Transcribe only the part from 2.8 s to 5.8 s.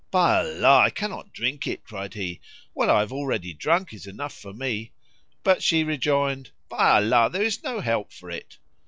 I have already drunk is enough for me;" but